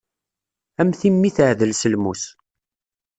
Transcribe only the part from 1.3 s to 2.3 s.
teɛdel s lmus.